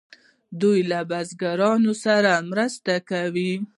دوی 0.61 0.79
له 0.91 0.99
بزګرانو 1.09 1.93
سره 2.05 2.31
مرسته 2.51 2.93
کوي. 3.09 3.53